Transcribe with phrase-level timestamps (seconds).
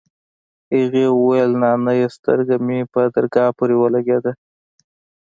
[0.75, 4.31] هغې وويل نانيه سترگه مې په درگاه پورې ولگېده.